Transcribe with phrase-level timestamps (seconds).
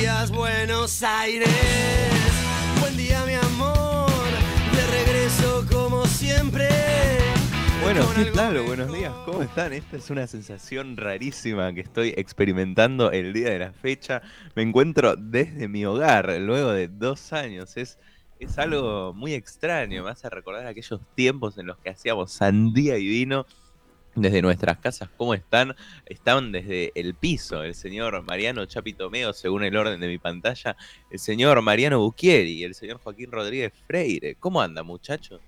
[0.00, 1.48] días, Buenos Aires.
[2.80, 4.08] Buen día, mi amor.
[4.72, 6.68] De regreso como siempre.
[7.82, 8.62] Bueno, ¿qué tal?
[8.62, 9.74] Buenos días, ¿cómo están?
[9.74, 14.22] Esta es una sensación rarísima que estoy experimentando el día de la fecha.
[14.54, 17.76] Me encuentro desde mi hogar, luego de dos años.
[17.76, 17.98] Es,
[18.38, 23.06] es algo muy extraño, me hace recordar aquellos tiempos en los que hacíamos sandía y
[23.06, 23.44] vino
[24.14, 25.08] desde nuestras casas.
[25.16, 25.74] ¿Cómo están?
[26.06, 30.76] Estaban desde el piso, el señor Mariano Chapitomeo, según el orden de mi pantalla,
[31.10, 34.34] el señor Mariano Bucchieri y el señor Joaquín Rodríguez Freire.
[34.36, 35.40] ¿Cómo anda, muchachos?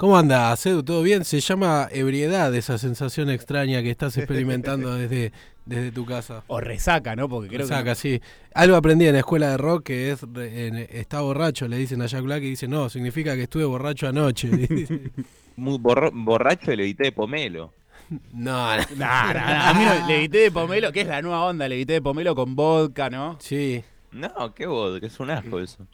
[0.00, 0.82] ¿Cómo anda, Cedu?
[0.82, 1.26] ¿Todo bien?
[1.26, 5.30] Se llama ebriedad esa sensación extraña que estás experimentando desde,
[5.66, 6.42] desde tu casa.
[6.46, 7.28] O resaca, ¿no?
[7.28, 7.94] Porque creo Saca, que.
[7.96, 8.20] sí.
[8.54, 12.00] Algo aprendí en la escuela de rock que es re- en- está borracho, le dicen
[12.00, 14.48] a Jack Black y dice, no, significa que estuve borracho anoche.
[15.56, 17.74] Muy borro- borracho el evité de pomelo.
[18.32, 18.82] no, no.
[18.96, 22.00] Nah, nah, A mí no, levité de pomelo, que es la nueva onda, levité de
[22.00, 23.36] pomelo con vodka, ¿no?
[23.38, 23.84] Sí.
[24.12, 25.86] No, qué vodka, es un asco eso.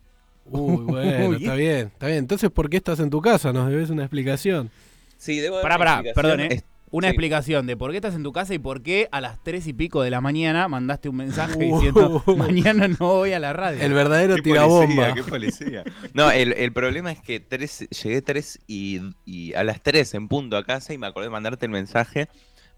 [0.50, 2.18] Uy, bueno, está bien, está bien.
[2.18, 3.52] Entonces, ¿por qué estás en tu casa?
[3.52, 4.70] Nos debes una explicación.
[5.18, 6.48] Sí, debo Pará, pará, perdón, ¿eh?
[6.50, 7.12] Es- Una sí.
[7.12, 9.72] explicación de por qué estás en tu casa y por qué a las tres y
[9.72, 11.74] pico de la mañana mandaste un mensaje Uh.
[11.74, 13.82] diciendo mañana no voy a la radio.
[13.82, 14.84] El verdadero ¿Qué tirabomba.
[14.86, 15.84] policía, qué policía.
[16.14, 20.28] No, el, el problema es que tres, llegué tres y, y a las 3 en
[20.28, 22.28] punto a casa y me acordé de mandarte el mensaje.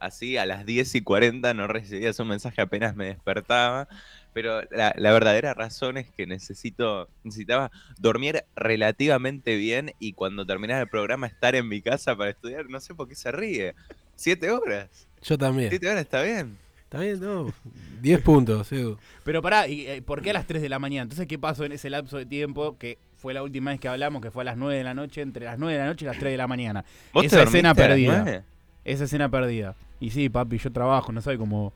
[0.01, 3.89] Así a las 10 y 40 no recibías un mensaje apenas me despertaba.
[4.41, 10.81] Pero la, la verdadera razón es que necesito, necesitaba dormir relativamente bien y cuando terminara
[10.83, 12.71] el programa estar en mi casa para estudiar.
[12.71, 13.75] No sé por qué se ríe.
[14.15, 15.09] Siete horas.
[15.23, 15.71] Yo también.
[15.71, 16.57] Siete horas está bien.
[16.85, 17.53] Está bien, no.
[18.01, 18.97] 10 puntos, Edu.
[19.25, 21.03] Pero pará, ¿y, eh, ¿por qué a las 3 de la mañana?
[21.03, 24.23] Entonces, ¿qué pasó en ese lapso de tiempo que fue la última vez que hablamos,
[24.23, 26.07] que fue a las 9 de la noche, entre las 9 de la noche y
[26.07, 26.85] las 3 de la mañana?
[27.13, 28.23] ¿Vos Esa te escena dormiste a las perdida.
[28.23, 28.45] nueve?
[28.85, 29.75] Esa escena perdida.
[29.99, 31.73] Y sí, papi, yo trabajo, no sabe cómo...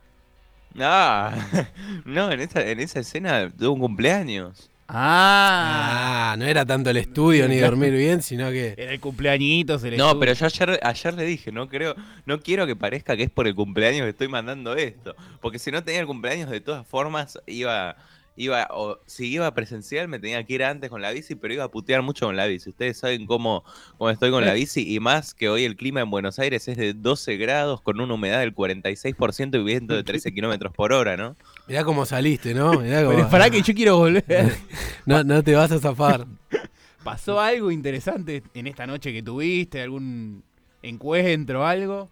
[0.78, 1.34] Ah,
[2.04, 4.68] no, en esa, en esa escena tuve un cumpleaños.
[4.88, 8.74] Ah, Ah, no era tanto el estudio ni dormir bien, sino que.
[8.76, 11.94] era el cumpleañito, se le No, pero yo ayer, ayer le dije, no creo,
[12.26, 15.14] no quiero que parezca que es por el cumpleaños que estoy mandando esto.
[15.40, 17.96] Porque si no tenía el cumpleaños, de todas formas, iba,
[18.36, 21.64] iba, o si iba presencial, me tenía que ir antes con la bici, pero iba
[21.64, 22.70] a putear mucho con la bici.
[22.70, 23.64] Ustedes saben cómo,
[23.98, 26.76] cómo estoy con la bici, y más que hoy el clima en Buenos Aires es
[26.76, 31.16] de 12 grados con una humedad del 46% y viento de 13 kilómetros por hora,
[31.16, 31.36] ¿no?
[31.68, 32.80] Mirá cómo saliste, ¿no?
[32.80, 34.54] Mirá cómo- Pero pará que yo quiero volver.
[35.06, 36.26] no, no te vas a zafar.
[37.04, 39.82] ¿Pasó algo interesante en esta noche que tuviste?
[39.82, 40.44] ¿Algún
[40.82, 42.08] encuentro, algo?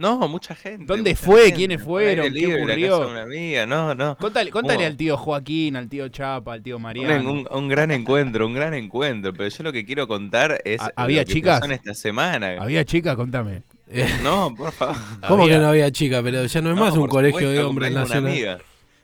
[0.00, 0.86] No, mucha gente.
[0.86, 1.40] ¿Dónde mucha fue?
[1.42, 1.56] gente.
[1.56, 2.32] ¿Quiénes fueron?
[2.32, 3.08] ¿Qué ocurrió?
[3.10, 4.16] una amiga, no, no.
[4.16, 7.30] Contale, contale al tío Joaquín, al tío Chapa, al tío Un, Mariano.
[7.30, 9.32] un- un gran encuentro, un gran encuentro.
[9.34, 10.80] Pero yo lo que quiero contar es.
[10.80, 11.60] ¿Ha- había lo que chicas?
[11.60, 12.56] pasó en esta semana.
[12.60, 13.14] ¿Había chica?
[13.14, 13.62] Contame.
[14.22, 14.96] No, por favor.
[15.28, 16.22] ¿Cómo Había- que no había chica?
[16.22, 18.30] Pero ya no es No, más un colegio supuesto, de hombres nacional.
[18.32, 18.58] amiga.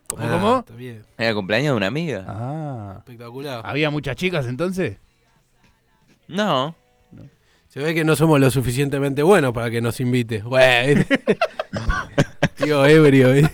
[0.06, 0.58] ¿Cómo, Ah, cómo?
[0.60, 1.02] Está bien.
[1.18, 2.24] Era cumpleaños de una amiga.
[2.28, 2.94] Ah.
[2.98, 3.60] Espectacular.
[3.64, 4.96] ¿Había muchas chicas entonces?
[6.28, 6.74] No.
[7.76, 10.40] Se ve que no somos lo suficientemente buenos para que nos invite.
[10.40, 11.04] Güey.
[12.56, 13.46] Tío ebrio.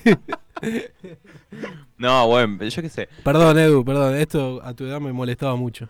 [1.98, 3.08] No, bueno, yo qué sé.
[3.24, 4.14] Perdón, Edu, perdón.
[4.14, 5.88] Esto a tu edad me molestaba mucho.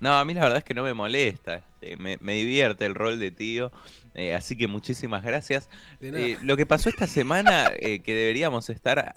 [0.00, 1.62] No, a mí la verdad es que no me molesta.
[1.80, 3.70] este, me, me divierte el rol de tío.
[4.14, 5.68] eh, así que muchísimas gracias.
[6.00, 9.14] Eh, lo que pasó esta semana, eh, que deberíamos estar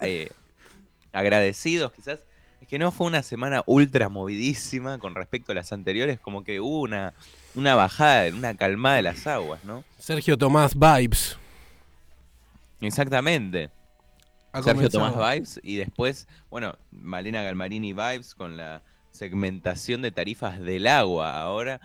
[1.12, 2.20] agradecidos quizás,
[2.64, 6.60] es que no fue una semana ultra movidísima con respecto a las anteriores, como que
[6.60, 7.12] hubo una,
[7.54, 9.84] una bajada, una calmada de las aguas, ¿no?
[9.98, 11.36] Sergio Tomás Vibes.
[12.80, 13.68] Exactamente.
[14.52, 15.10] Ha Sergio comenzado.
[15.10, 18.80] Tomás Vibes y después, bueno, Malena Galmarini Vibes con la
[19.10, 21.82] segmentación de tarifas del agua ahora.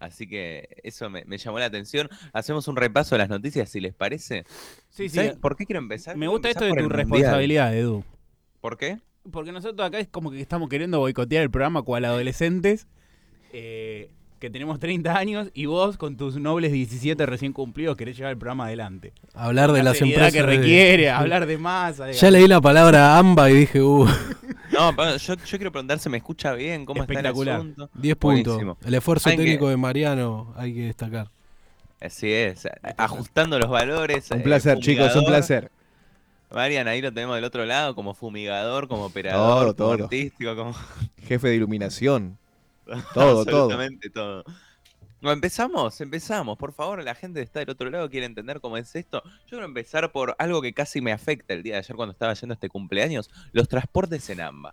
[0.00, 2.10] Así que eso me, me llamó la atención.
[2.32, 4.44] Hacemos un repaso de las noticias, si les parece.
[4.90, 5.16] Sí, sí.
[5.16, 6.16] ¿Saben ¿Por qué quiero empezar?
[6.16, 6.98] Me gusta esto de tu Mundial.
[6.98, 8.02] responsabilidad, Edu.
[8.60, 8.98] ¿Por qué?
[9.30, 12.86] Porque nosotros acá es como que estamos queriendo boicotear el programa cual adolescentes.
[13.52, 18.32] eh, que tenemos 30 años y vos con tus nobles 17 recién cumplidos querés llevar
[18.32, 19.14] el programa adelante.
[19.32, 20.30] Hablar de La las empresas.
[20.30, 22.04] que de- requiere, hablar de masa.
[22.04, 24.06] de- Ya leí la palabra AMBA y dije, uh,
[24.72, 26.84] No, yo, yo quiero preguntar, ¿se me escucha bien?
[26.84, 27.56] ¿Cómo está el Espectacular.
[27.60, 27.90] asunto?
[27.94, 28.54] 10 puntos.
[28.56, 28.78] Buenísimo.
[28.84, 31.30] El esfuerzo técnico de Mariano hay que destacar.
[31.98, 32.68] Así es,
[32.98, 34.30] ajustando los valores.
[34.30, 35.70] Un eh, placer, chicos, un placer.
[36.50, 40.04] Marian, ahí lo tenemos del otro lado, como fumigador, como operador, Todo, como todo.
[40.04, 40.74] artístico, como
[41.22, 42.38] Jefe de iluminación.
[42.86, 43.40] Todo, todo.
[43.40, 44.44] absolutamente todo.
[45.20, 46.56] No, empezamos, empezamos.
[46.56, 49.22] Por favor, la gente que está del otro lado quiere entender cómo es esto.
[49.24, 52.32] Yo quiero empezar por algo que casi me afecta el día de ayer cuando estaba
[52.34, 54.72] yendo a este cumpleaños, los transportes en AMBA.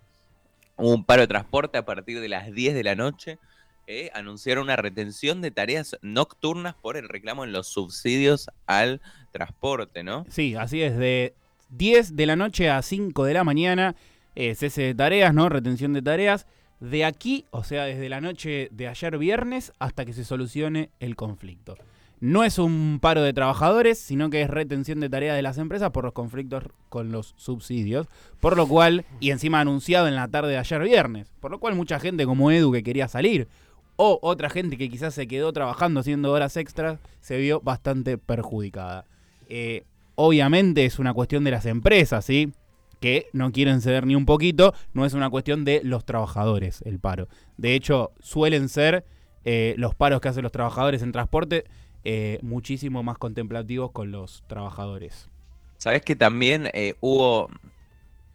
[0.77, 3.39] Hubo un paro de transporte a partir de las 10 de la noche.
[3.87, 10.03] eh, anunciaron una retención de tareas nocturnas por el reclamo en los subsidios al transporte,
[10.03, 10.25] ¿no?
[10.29, 11.33] Sí, así es, de
[11.77, 13.95] 10 de la noche a 5 de la mañana
[14.35, 15.49] eh, cese de tareas, ¿no?
[15.49, 16.47] Retención de tareas.
[16.79, 21.15] De aquí, o sea, desde la noche de ayer viernes hasta que se solucione el
[21.15, 21.77] conflicto.
[22.19, 25.91] No es un paro de trabajadores, sino que es retención de tareas de las empresas
[25.91, 28.07] por los conflictos con los subsidios.
[28.39, 31.75] Por lo cual, y encima anunciado en la tarde de ayer viernes, por lo cual
[31.75, 33.47] mucha gente como Edu que quería salir,
[33.95, 39.05] o otra gente que quizás se quedó trabajando haciendo horas extras, se vio bastante perjudicada.
[39.47, 39.83] Eh,
[40.15, 42.53] obviamente es una cuestión de las empresas, ¿sí?
[42.99, 46.99] Que no quieren ceder ni un poquito, no es una cuestión de los trabajadores el
[46.99, 47.27] paro.
[47.57, 49.05] De hecho, suelen ser
[49.45, 51.65] eh, los paros que hacen los trabajadores en transporte
[52.05, 55.29] eh, muchísimo más contemplativos con los trabajadores.
[55.77, 57.49] Sabes que también eh, hubo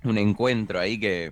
[0.05, 1.31] un encuentro ahí que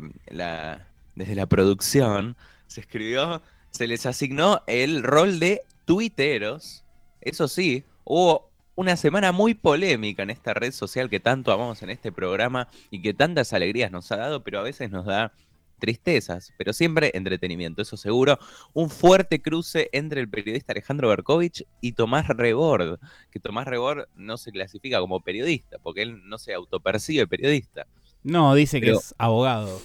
[1.14, 6.84] desde la producción se escribió, se les asignó el rol de tuiteros.
[7.20, 11.90] Eso sí, hubo una semana muy polémica en esta red social que tanto amamos en
[11.90, 15.32] este programa y que tantas alegrías nos ha dado, pero a veces nos da
[15.78, 18.38] tristezas, pero siempre entretenimiento, eso seguro.
[18.72, 22.98] Un fuerte cruce entre el periodista Alejandro Berkovich y Tomás Rebord,
[23.30, 27.86] que Tomás Rebord no se clasifica como periodista, porque él no se autopercibe periodista.
[28.22, 29.80] No, dice que es abogado.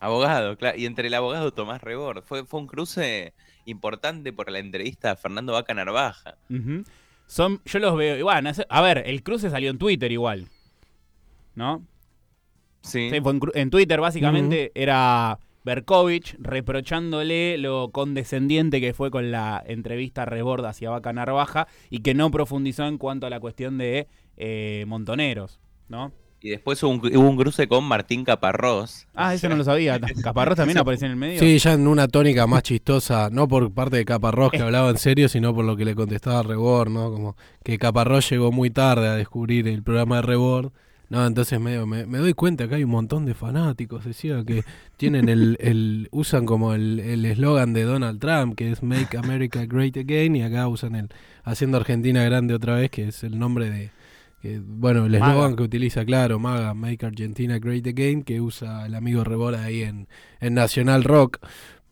[0.00, 0.78] Abogado, claro.
[0.78, 2.22] Y entre el abogado Tomás Rebord.
[2.22, 3.34] Fue, fue un cruce
[3.64, 6.36] importante por la entrevista a Fernando Vaca Narvaja.
[6.48, 6.84] Ujú.
[7.28, 8.24] Son, yo los veo.
[8.24, 10.48] bueno, es- a ver, el cruce salió en Twitter igual.
[11.54, 11.84] ¿No?
[12.82, 13.10] Sí.
[13.54, 20.90] En Twitter básicamente era Berkovich reprochándole lo condescendiente que fue con la entrevista reborda hacia
[20.90, 26.12] Vaca Narvaja y que no profundizó en cuanto a la cuestión de eh, montoneros, ¿no?
[26.40, 29.08] Y después hubo un, hubo un cruce con Martín Caparrós.
[29.14, 29.98] Ah, eso no lo sabía.
[30.22, 31.40] Caparrós también apareció en el medio.
[31.40, 34.98] Sí, ya en una tónica más chistosa, no por parte de Caparrós que hablaba en
[34.98, 37.10] serio, sino por lo que le contestaba Rebord, ¿no?
[37.10, 40.72] Como que Caparrós llegó muy tarde a descubrir el programa de Rebord.
[41.10, 44.62] No, entonces medio, me, me doy cuenta que hay un montón de fanáticos, decía, que
[44.98, 49.64] tienen el, el usan como el el eslogan de Donald Trump, que es Make America
[49.64, 51.08] Great Again, y acá usan el
[51.44, 53.90] Haciendo Argentina Grande otra vez, que es el nombre de,
[54.40, 58.94] que, bueno, el eslogan que utiliza, claro, Maga, Make Argentina Great Again, que usa el
[58.94, 60.08] amigo Rebord ahí en,
[60.40, 61.38] en Nacional Rock.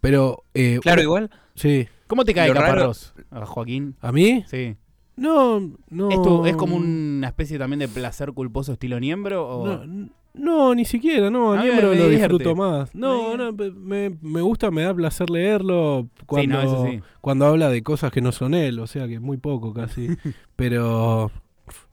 [0.01, 1.31] Pero, eh, Claro, igual.
[1.55, 3.97] sí, ¿Cómo te cae raro- Caparrós, a Joaquín?
[4.01, 4.45] ¿a mí?
[4.49, 4.77] Sí.
[5.17, 5.59] No,
[5.91, 6.11] no.
[6.11, 9.49] ¿Es, tu- ¿Es como una especie también de placer culposo estilo Niembro?
[9.49, 9.67] O...
[9.87, 12.95] No, no, ni siquiera, no, A Niembro me lo disfruto más.
[12.95, 17.01] No, Me no, me, me gusta, me da placer leerlo cuando, no, eso sí.
[17.23, 20.09] cuando habla de cosas que no son él, o sea que muy poco casi.
[20.57, 21.33] Pero,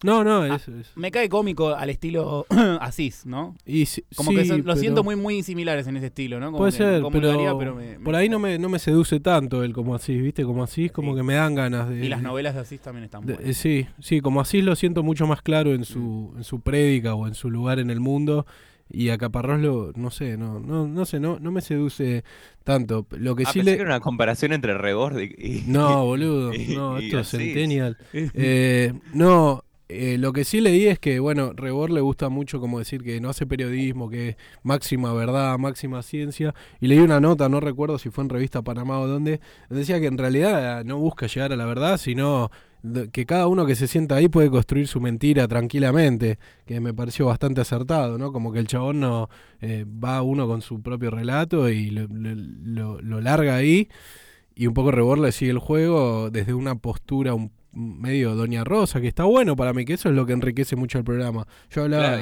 [0.04, 0.68] no, no, Ah, es...
[0.68, 2.46] es- Me cae cómico al estilo
[2.82, 3.56] Asís, ¿no?
[3.66, 6.48] y si- Como sí, que son- lo siento muy muy similares en ese estilo, ¿no?
[6.48, 8.80] Como Puede que ser, pero, comulgaría, pero me- me- por ahí no me, no me
[8.80, 10.44] seduce tanto él como así, ¿viste?
[10.44, 11.18] Como así, como Sí.
[11.18, 12.06] que me dan ganas de...
[12.06, 13.56] Y las novelas de Asís también están buenas.
[13.58, 16.38] sí, sí, como así lo siento mucho más claro en su, Mm.
[16.38, 18.46] en su prédica o en su lugar en el mundo.
[18.90, 22.24] Y a Caparrós lo, no sé, no, no, no sé, no, no me seduce
[22.64, 23.08] tanto.
[23.12, 23.78] Lo que Ah, sí pensé le.
[23.78, 25.64] que era una comparación entre Rebord y.
[25.68, 27.28] No, boludo, no, esto es.
[27.30, 27.98] Centennial.
[28.14, 32.80] Eh, no, eh, lo que sí leí es que, bueno, Rebord le gusta mucho como
[32.80, 36.54] decir que no hace periodismo, que es máxima verdad, máxima ciencia.
[36.80, 39.40] Y leí una nota, no recuerdo si fue en Revista Panamá o dónde,
[39.70, 42.52] donde decía que en realidad no busca llegar a la verdad, sino
[43.12, 47.28] que cada uno que se sienta ahí puede construir su mentira tranquilamente, que me pareció
[47.28, 48.34] bastante acertado, ¿no?
[48.34, 49.30] Como que el chabón no
[49.62, 53.88] eh, va uno con su propio relato y lo, lo- lo- larga ahí
[54.56, 59.02] y un poco Rebord le sigue el juego desde una postura un medio Doña Rosa,
[59.02, 61.48] que está bueno para mí, que eso es lo que enriquece mucho el programa.
[61.72, 62.18] Yo hablaba...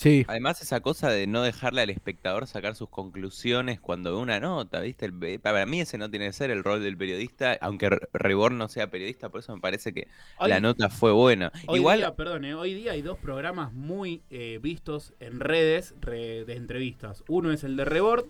[0.00, 4.40] Sí, Además, esa cosa de no dejarle al espectador sacar sus conclusiones cuando ve una
[4.40, 5.04] nota, ¿viste?
[5.04, 8.54] El para mí ese no tiene que ser el rol del periodista, aunque Re- Rebord
[8.54, 11.52] no sea periodista, por eso me parece que Hoy- la nota fue buena.
[11.66, 15.94] Hoy Igual, día, perdón, eh, hoy día hay dos programas muy eh, vistos en redes
[16.00, 17.22] re- de entrevistas.
[17.28, 18.24] Uno es el de Rebord,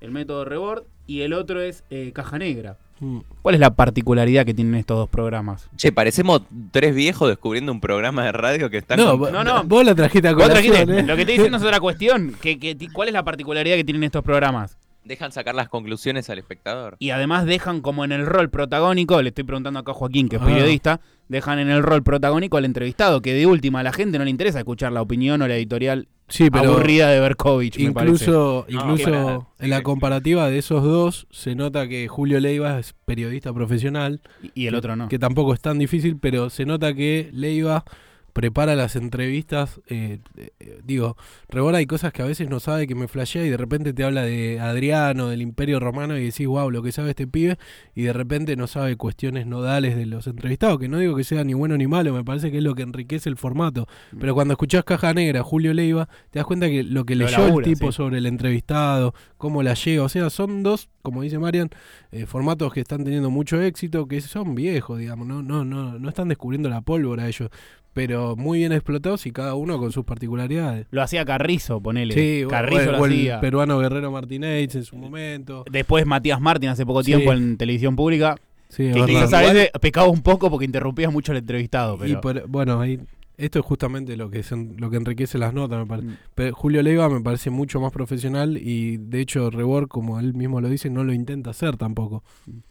[0.00, 2.76] el método Rebord, y el otro es eh, Caja Negra.
[3.00, 3.18] Mm.
[3.42, 5.68] ¿Cuál es la particularidad que tienen estos dos programas?
[5.76, 8.98] che, parecemos tres viejos descubriendo un programa de radio que están...
[8.98, 9.64] No, con- No, no.
[9.64, 11.02] vos la trajiste a Vos colación, trajiste- ¿eh?
[11.02, 12.34] Lo que estoy diciendo es otra cuestión.
[12.40, 14.78] Que, ¿Cuál es la particularidad que tienen estos programas?
[15.04, 16.94] dejan sacar las conclusiones al espectador.
[17.00, 20.36] Y además dejan como en el rol protagónico, le estoy preguntando acá a Joaquín, que
[20.36, 20.44] es Ah.
[20.44, 24.22] periodista, dejan en el rol protagónico al entrevistado, que de última a la gente no
[24.24, 28.64] le interesa escuchar la opinión o la editorial Sí, pero aburrida de Berkovich, me incluso,
[28.68, 33.52] No, incluso en la comparativa de esos dos se nota que Julio Leiva es periodista
[33.52, 35.08] profesional Y, y el otro no.
[35.08, 37.84] Que tampoco es tan difícil, pero se nota que Leiva
[38.32, 39.80] prepara las entrevistas.
[39.88, 41.16] eh, eh, digo,
[41.48, 44.04] Rebor hay cosas que a veces no sabe que me flashea y de repente te
[44.04, 47.58] habla de Adriano, del Imperio Romano y decís, wow, lo que sabe este pibe,
[47.94, 51.44] y de repente no sabe cuestiones nodales de los entrevistados, que no digo que sea
[51.44, 53.86] ni bueno ni malo, me parece que es lo que enriquece el formato.
[54.18, 57.38] Pero cuando escuchás Caja Negra, Julio Leiva, te das cuenta que lo que Lo leyó
[57.38, 57.96] labura, el tipo sí.
[57.96, 61.68] sobre el entrevistado, cómo la lleva, o sea, son dos, como dice Marian,
[62.10, 66.08] eh, formatos que están teniendo mucho éxito, que son viejos, digamos, no, no, no, no
[66.08, 67.50] están descubriendo la pólvora ellos,
[67.92, 70.86] pero muy bien explotados y cada uno con sus particularidades.
[70.90, 72.14] Lo hacía Carrizo, ponele.
[72.14, 73.40] Sí, Carrizo o, lo o el hacía.
[73.40, 75.64] peruano Guerrero Martínez en su momento.
[75.70, 77.12] Después Matías Martín hace poco Sí.
[77.12, 78.36] tiempo en televisión pública.
[78.68, 81.98] Sí, Que quizás a veces pecaba un poco porque interrumpía mucho al entrevistado.
[81.98, 82.10] Pero...
[82.10, 82.98] Y por- bueno, ahí,
[83.44, 86.08] esto es justamente lo que, es en- lo que enriquece las notas, me parece.
[86.08, 86.16] Mm.
[86.34, 90.60] Pero Julio Leiva me parece mucho más profesional y de hecho Rebor, como él mismo
[90.60, 92.22] lo dice, no lo intenta hacer tampoco.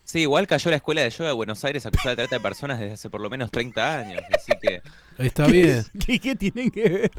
[0.04, 2.80] Sí, igual cayó la escuela de yoga de Buenos Aires acusada de trata de personas
[2.80, 4.22] desde hace por lo menos 30 años.
[4.36, 4.82] Así que.
[5.18, 5.84] Está bien.
[6.06, 7.12] ¿Qué, qué tienen que ver?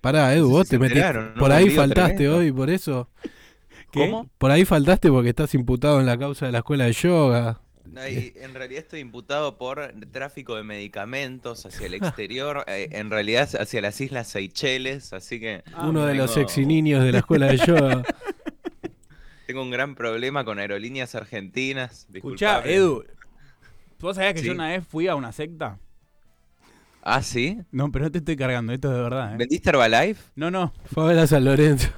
[0.00, 1.12] Pará, Edu, No sé vos si te metiste.
[1.38, 2.36] Por ahí faltaste tremendo.
[2.38, 3.08] hoy, por eso.
[3.90, 4.00] ¿Qué?
[4.10, 4.28] ¿Cómo?
[4.38, 7.60] Por ahí faltaste porque estás imputado en la causa de la escuela de yoga.
[7.92, 13.10] No, y en realidad estoy imputado por tráfico de medicamentos hacia el exterior, eh, en
[13.10, 17.18] realidad hacia las Islas Seychelles, así que Ah, Uno de los sexy niños de la
[17.18, 18.02] escuela de yoga.
[19.46, 22.06] tengo un gran problema con aerolíneas argentinas.
[22.12, 22.62] Escuchá.
[22.64, 23.04] Edu.
[24.00, 24.46] ¿Vos sabías que Sí.
[24.46, 25.78] yo una vez fui a una secta?
[27.02, 27.58] Ah, ¿sí?
[27.70, 29.34] No, pero no te estoy cargando, esto es de verdad.
[29.34, 29.36] ¿eh?
[29.38, 30.20] ¿Vendiste Herbalife?
[30.34, 30.72] No, no.
[30.92, 31.88] Fue a ver a San Lorenzo.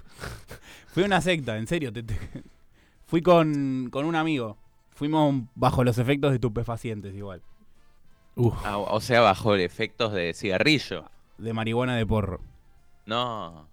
[0.93, 1.93] Fui a una secta, en serio.
[1.93, 2.19] te- te-
[3.07, 4.59] Fui con, con un amigo.
[4.99, 7.41] Fuimos bajo los efectos de estupefacientes igual.
[8.35, 11.05] Uf, Ah, o sea, bajo efectos de cigarrillo.
[11.39, 12.41] De marihuana de porro.
[13.07, 13.69] No.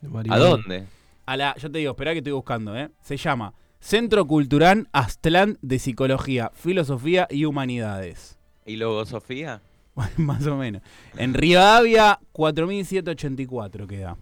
[0.00, 0.86] de ¿A dónde?
[1.26, 2.90] A la, yo te digo, espera que estoy buscando, ¿eh?
[3.00, 8.38] Se llama Centro Cultural Aztlán de Psicología, Filosofía y Humanidades.
[8.64, 9.60] ¿Y luego Sofía?
[10.16, 10.82] Más o menos.
[11.16, 14.16] En Rivadavia, 4784 queda.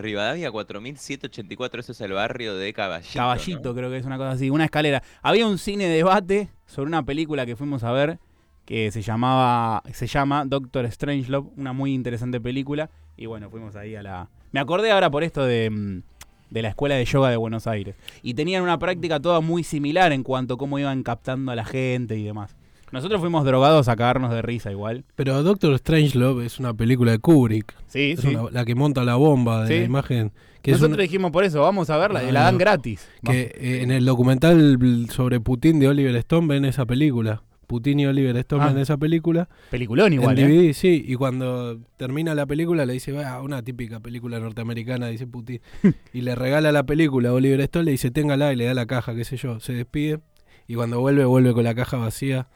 [0.00, 3.14] Rivadavia 4784, eso es el barrio de Caballito.
[3.14, 4.50] Caballito, creo que es una cosa así.
[4.50, 5.02] Una escalera.
[5.22, 8.18] Había un cine debate sobre una película que fuimos a ver
[8.64, 12.88] que se llamaba se llama Doctor Strangelove, una muy interesante película.
[13.16, 14.28] Y bueno, fuimos ahí a la.
[14.52, 16.02] Me acordé ahora por esto de, mm,
[16.50, 17.96] de la escuela de yoga de Buenos Aires.
[18.22, 21.64] Y tenían una práctica toda muy similar en cuanto a cómo iban captando a la
[21.64, 22.56] gente y demás.
[22.92, 25.04] Nosotros fuimos drogados a cagarnos de risa igual.
[25.16, 27.74] Pero Doctor Strangelove es una película de Kubrick.
[27.86, 28.28] Sí, Es sí.
[28.28, 29.78] una- la que monta la bomba de Sí.
[29.80, 30.32] la imagen.
[30.62, 33.08] Que Nosotros una- dijimos por eso, vamos a verla, y la dan gratis.
[33.24, 37.42] que eh, en el documental sobre Putin de Oliver Stone ven esa película.
[37.66, 38.66] Putin y Oliver Stone Ah.
[38.66, 39.48] ven esa película.
[39.70, 40.48] Peliculón igual, en ¿eh?
[40.48, 41.04] DVD, sí.
[41.06, 45.60] Y cuando termina la película le dice, "Ah, una típica película norteamericana, dice Putin.
[46.12, 48.86] y le regala la película a Oliver Stone, le dice, téngala y le da la
[48.86, 49.60] caja, qué sé yo.
[49.60, 50.18] Se despide.
[50.66, 52.48] Y cuando vuelve, vuelve con la caja vacía.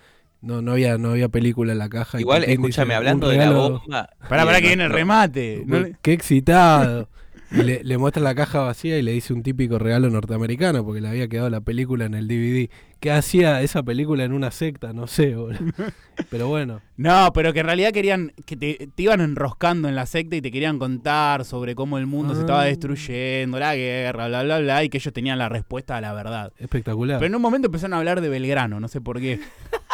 [0.44, 2.20] No, no había, no había película en la caja.
[2.20, 3.70] Igual, escúchame, dice, hablando "Un de la regalo".
[3.80, 4.10] bomba.
[4.28, 5.62] Pará, pará que viene el remate.
[5.66, 7.08] No Qué excitado.
[7.50, 11.00] Y le, le muestra la caja vacía y le dice un típico regalo norteamericano porque
[11.00, 12.68] le había quedado la película en el DVD.
[12.98, 14.92] ¿Qué hacía esa película en una secta?
[14.92, 15.58] No sé, boludo.
[16.30, 16.80] Pero bueno.
[16.96, 20.40] No, pero que en realidad querían que te, te iban enroscando en la secta y
[20.40, 22.66] te querían contar sobre cómo el mundo se estaba Ah.
[22.66, 26.52] destruyendo, la guerra, bla, bla, bla, y que ellos tenían la respuesta a la verdad.
[26.58, 27.18] Espectacular.
[27.18, 29.38] Pero en un momento empezaron a hablar de Belgrano, no sé por qué.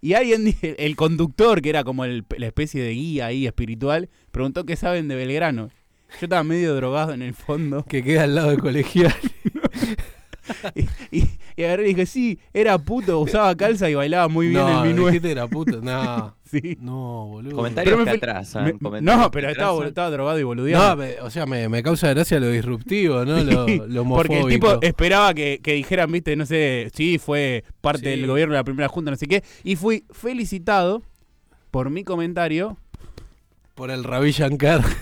[0.00, 4.64] y alguien, el conductor, que era como el- la especie de guía ahí espiritual, preguntó
[4.64, 5.70] qué saben de Belgrano.
[6.20, 7.84] Yo estaba medio drogado en el fondo.
[7.88, 9.14] que queda al lado del colegial.
[11.10, 11.24] Y,
[11.56, 14.88] y agarré y dije, sí, era puto, usaba calza y bailaba muy bien no, el
[14.94, 15.20] minué.
[15.30, 15.46] era.
[15.82, 16.78] No, Sí.
[16.80, 17.56] no, boludo.
[17.56, 18.64] Comentarios que atrasan.
[18.64, 19.88] Me- comentarios no, pero estaba, atrasan.
[19.88, 20.72] estaba drogado y.
[20.72, 23.38] No, me- o sea, me, me causa gracia lo disruptivo, ¿no?
[23.44, 24.86] Lo, lo Porque el tipo homofóbico.
[24.86, 28.20] esperaba que, que dijeran, viste, no sé, sí, fue parte Sí.
[28.20, 29.42] del gobierno de la primera junta, no sé qué.
[29.64, 31.02] Y fui felicitado
[31.70, 32.78] por mi comentario.
[33.74, 34.82] Por el Ravi Shankar.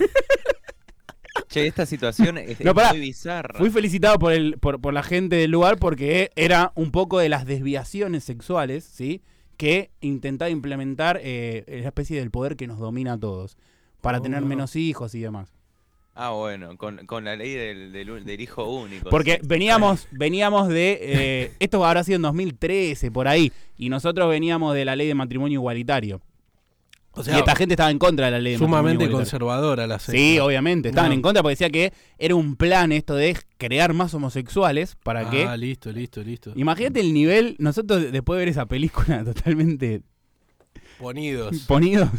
[1.49, 2.89] Che, esta situación es, No, pará.
[2.89, 3.57] muy bizarra.
[3.57, 7.29] Fui felicitado por, el, por, por la gente del lugar porque era un poco de
[7.29, 9.21] las desviaciones sexuales, ¿sí?
[9.57, 13.57] Que intentaba implementar eh, la especie del poder que nos domina a todos.
[14.01, 14.45] Para tener Oh.
[14.45, 15.51] menos hijos y demás.
[16.19, 19.09] Ah, bueno, con, con la ley del, del, del hijo único.
[19.09, 19.47] Porque sí.
[19.47, 20.97] veníamos, veníamos de.
[21.01, 23.51] eh, esto habrá sido en 2013, por ahí.
[23.77, 26.21] Y nosotros veníamos de la ley de matrimonio igualitario.
[27.17, 30.11] O y esta gente estaba en contra de la ley sumamente conservadora la secta.
[30.11, 30.89] Sí, obviamente.
[30.89, 31.15] Estaban No.
[31.15, 35.29] en contra porque decía que era un plan esto de crear más homosexuales para ah,
[35.29, 35.57] que.
[35.57, 36.53] listo, listo, listo.
[36.55, 37.55] Imagínate el nivel.
[37.59, 40.01] Nosotros, después de ver esa película totalmente
[40.99, 41.57] Ponidos.
[41.67, 42.09] ponidos.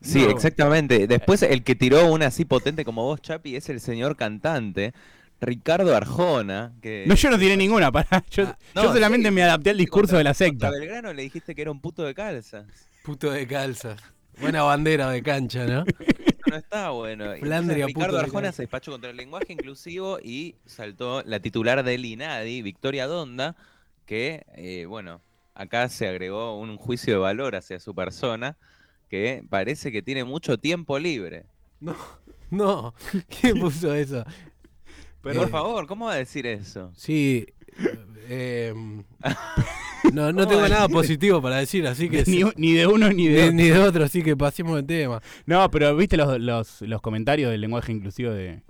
[0.00, 0.30] Sí, No.
[0.30, 1.06] exactamente.
[1.06, 4.92] Después el que tiró una así potente como vos, Chapi, es el señor cantante,
[5.40, 6.74] Ricardo Arjona.
[6.80, 7.04] Que...
[7.06, 8.24] No, yo no tiré ninguna, pará.
[8.30, 9.34] Yo, Ah, no, yo solamente sí.
[9.34, 10.70] me adapté al discurso Contra- de la secta.
[10.70, 12.66] Belgrano le dijiste que era un puto de calzas.
[13.02, 14.00] Puto de calzas.
[14.40, 15.84] Buena bandera de cancha, ¿no?
[15.98, 17.32] Eso no está bueno.
[17.34, 22.62] Entonces Ricardo Arjona se despachó contra el lenguaje inclusivo y saltó la titular del INADI,
[22.62, 23.56] Victoria Donda,
[24.04, 25.22] que, eh, bueno,
[25.54, 28.56] acá se agregó un juicio de valor hacia su persona,
[29.08, 31.46] que parece que tiene mucho tiempo libre.
[32.50, 32.94] No,
[33.40, 34.24] ¿quién puso eso?
[35.26, 36.90] Pero, Eh, por favor, ¿cómo va a decir eso?
[36.96, 37.46] Sí.
[38.28, 38.72] eh,
[40.12, 42.24] no, no tengo nada positivo para decir, así que.
[42.26, 43.52] ni, ni de uno ni de ni, otro.
[43.52, 45.20] ni de otro, así que pasemos el tema.
[45.46, 48.62] No, pero viste los, los, los comentarios del lenguaje inclusivo de.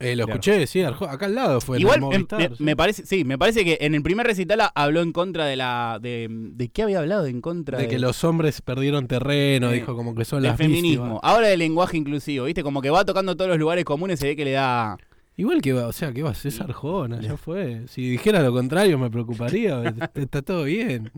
[0.00, 0.40] Eh, lo Claro.
[0.40, 1.80] escuché, sí, acá al lado fue.
[1.80, 2.62] Igual el em- Movistar, me, sí.
[2.62, 5.98] me parece, sí, me parece que en el primer recital habló en contra de la.
[6.00, 7.26] ¿De, de qué había hablado?
[7.26, 11.02] En contra de que los hombres perdieron terreno, Eh, dijo como que son las feminismo.
[11.04, 11.20] víctimas.
[11.24, 12.62] Ahora del lenguaje inclusivo, ¿viste?
[12.62, 14.96] Como que va tocando todos los lugares comunes, se ve que le da.
[15.38, 17.84] Igual que va, o sea, que va, es Arjona, ya fue.
[17.88, 19.82] Si dijera lo contrario me preocuparía,
[20.14, 21.10] está, todo bien.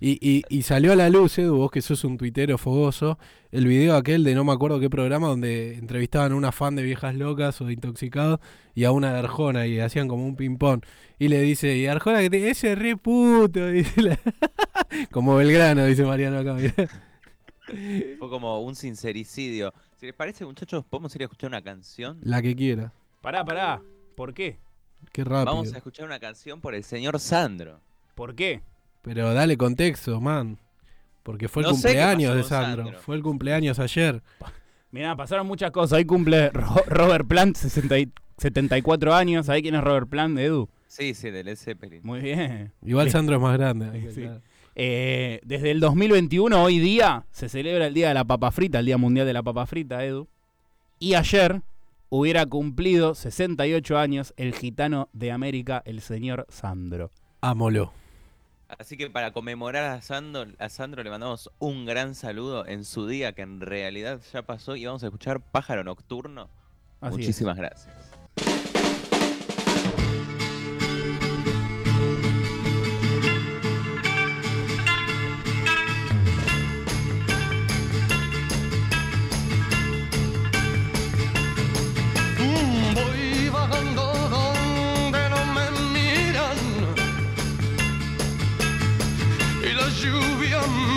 [0.00, 3.18] Y, y, y salió a la luz, Edu, vos que sos un tuitero fogoso,
[3.50, 6.82] el video aquel de no me acuerdo qué programa donde entrevistaban a una fan de
[6.84, 8.38] viejas locas o de intoxicados
[8.74, 10.82] y a una de Arjona y hacían como un ping-pong.
[11.18, 14.20] Y le dice, y Arjona que te, ese re puto, dice la-
[15.10, 16.56] como Belgrano, dice Mariano acá.
[18.18, 19.72] Fue como un sincericidio.
[19.96, 22.18] Si les parece, muchachos, podemos ir a escuchar una canción.
[22.22, 22.92] La que quiera.
[23.20, 23.80] Pará, pará.
[24.14, 24.58] ¿Por qué?
[25.12, 25.44] Qué rápido.
[25.54, 27.80] Vamos a escuchar una canción por el señor Sandro.
[28.14, 28.62] ¿Por qué?
[29.02, 30.58] Pero dale contexto, man.
[31.22, 32.84] Porque fue el No cumpleaños de Sandro.
[32.84, 33.00] Sandro.
[33.00, 34.22] Fue el cumpleaños ayer.
[34.90, 35.98] Mirá, pasaron muchas cosas.
[35.98, 39.46] Hoy cumple Ro- Robert Plant, 60 y- 74 años.
[39.46, 40.68] ¿Sabés quién es Robert Plant, Edu?
[40.86, 42.00] Sí, sí, del Led Zeppelin.
[42.02, 42.72] Muy bien.
[42.84, 43.10] Igual.
[43.10, 44.10] Sandro es más grande.
[44.12, 44.26] Sí.
[44.74, 48.86] Eh, desde el 2021, hoy día, se celebra el Día de la Papa Frita, el
[48.86, 50.26] Día Mundial de la Papa Frita, Edu.
[50.98, 51.60] Y ayer
[52.10, 57.10] hubiera cumplido 68 años el gitano de América, el señor Sandro.
[57.40, 57.92] Ámolo.
[58.78, 63.06] Así que para conmemorar a Sandro, a Sandro le mandamos un gran saludo en su
[63.06, 66.48] día que en realidad ya pasó y vamos a escuchar Pájaro Nocturno.
[67.00, 67.18] Así es.
[67.18, 67.96] Muchísimas gracias.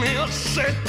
[0.04, 0.84] Me hace.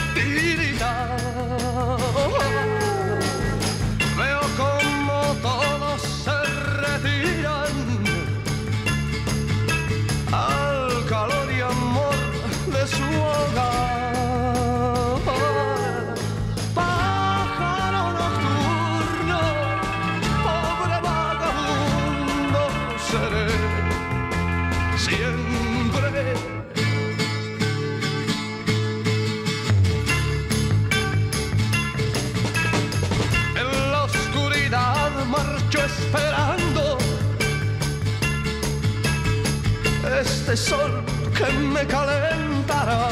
[40.55, 41.03] Este sol
[41.37, 43.09] que me calentará.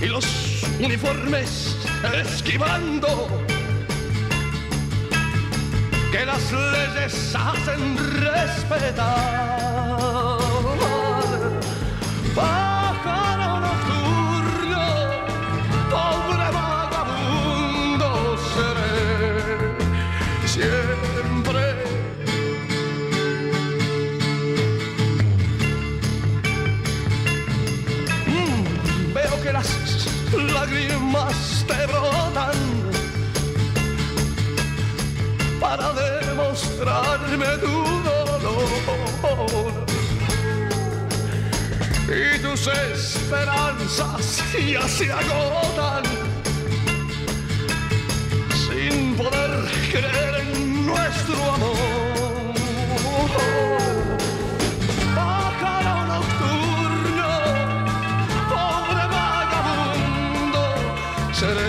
[0.00, 0.26] y los
[0.78, 1.76] uniformes
[2.24, 3.08] esquivando
[6.12, 9.48] que las leyes hacen respetar.
[43.98, 46.04] Esperanzas ya agotan
[48.64, 49.50] sin poder
[49.90, 52.54] creer en nuestro amor.
[55.16, 57.30] Pájaro nocturno,
[58.52, 60.62] pobre vagabundo,
[61.32, 61.67] seré.